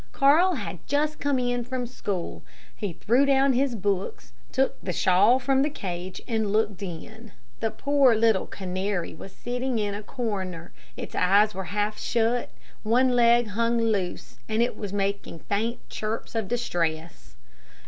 Carl 0.13 0.55
had 0.55 0.79
just 0.87 1.19
come 1.19 1.37
in 1.37 1.63
from 1.63 1.85
school. 1.85 2.41
He 2.75 2.93
threw 2.93 3.23
down 3.23 3.53
his 3.53 3.75
books, 3.75 4.31
took 4.51 4.81
the 4.81 4.91
shawl 4.91 5.37
from 5.37 5.61
the 5.61 5.69
cage 5.69 6.19
and 6.27 6.51
looked 6.51 6.81
in. 6.81 7.33
The 7.59 7.69
poor 7.69 8.15
little 8.15 8.47
canary 8.47 9.13
was 9.13 9.31
sitting 9.31 9.77
in 9.77 9.93
a 9.93 10.01
corner. 10.01 10.71
It 10.97 11.13
eyes 11.15 11.53
were 11.53 11.65
half 11.65 11.99
shut, 11.99 12.49
one 12.81 13.09
leg 13.09 13.49
hung 13.49 13.79
loose, 13.79 14.39
and 14.49 14.63
it 14.63 14.75
was 14.75 14.91
making 14.91 15.41
faint 15.41 15.87
chirps 15.87 16.33
of 16.33 16.47
distress. 16.47 17.35